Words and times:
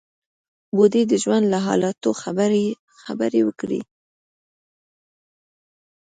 بوډۍ 0.75 1.03
د 1.11 1.13
ژوند 1.23 1.45
له 1.53 1.59
حالاتو 1.67 2.09
خبرې 3.11 3.41
وکړې. 3.47 3.81